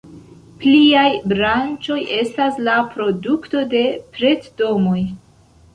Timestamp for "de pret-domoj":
3.77-5.01